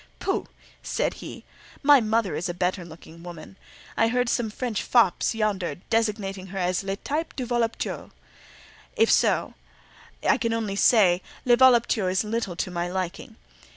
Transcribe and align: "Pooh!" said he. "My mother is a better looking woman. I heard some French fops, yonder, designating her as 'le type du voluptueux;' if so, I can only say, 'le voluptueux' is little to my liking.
"Pooh!" 0.17 0.47
said 0.81 1.13
he. 1.21 1.45
"My 1.83 2.01
mother 2.01 2.33
is 2.35 2.49
a 2.49 2.55
better 2.55 2.83
looking 2.83 3.21
woman. 3.21 3.55
I 3.95 4.07
heard 4.07 4.29
some 4.29 4.49
French 4.49 4.81
fops, 4.81 5.35
yonder, 5.35 5.75
designating 5.91 6.47
her 6.47 6.57
as 6.57 6.83
'le 6.83 6.95
type 6.95 7.35
du 7.35 7.45
voluptueux;' 7.45 8.09
if 8.95 9.11
so, 9.11 9.53
I 10.27 10.39
can 10.39 10.53
only 10.53 10.75
say, 10.75 11.21
'le 11.45 11.55
voluptueux' 11.55 12.09
is 12.09 12.23
little 12.23 12.55
to 12.55 12.71
my 12.71 12.89
liking. 12.89 13.35